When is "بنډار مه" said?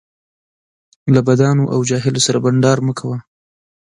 2.45-2.93